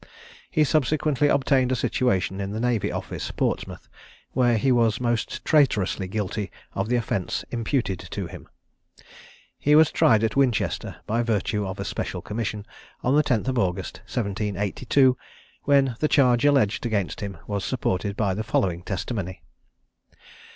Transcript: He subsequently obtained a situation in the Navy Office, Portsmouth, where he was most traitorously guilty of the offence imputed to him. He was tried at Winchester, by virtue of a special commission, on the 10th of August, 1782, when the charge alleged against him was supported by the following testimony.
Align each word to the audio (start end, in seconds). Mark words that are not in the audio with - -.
He 0.49 0.63
subsequently 0.63 1.27
obtained 1.27 1.71
a 1.71 1.75
situation 1.75 2.41
in 2.41 2.49
the 2.53 2.59
Navy 2.59 2.91
Office, 2.91 3.29
Portsmouth, 3.29 3.87
where 4.31 4.57
he 4.57 4.71
was 4.71 4.99
most 4.99 5.45
traitorously 5.45 6.07
guilty 6.07 6.49
of 6.73 6.89
the 6.89 6.95
offence 6.95 7.45
imputed 7.51 7.99
to 8.09 8.25
him. 8.25 8.49
He 9.59 9.75
was 9.75 9.91
tried 9.91 10.23
at 10.23 10.35
Winchester, 10.35 10.95
by 11.05 11.21
virtue 11.21 11.67
of 11.67 11.79
a 11.79 11.85
special 11.85 12.23
commission, 12.23 12.65
on 13.03 13.15
the 13.15 13.21
10th 13.21 13.47
of 13.49 13.59
August, 13.59 13.97
1782, 14.07 15.15
when 15.65 15.95
the 15.99 16.07
charge 16.07 16.45
alleged 16.45 16.83
against 16.83 17.21
him 17.21 17.37
was 17.45 17.63
supported 17.63 18.17
by 18.17 18.33
the 18.33 18.43
following 18.43 18.81
testimony. 18.81 19.43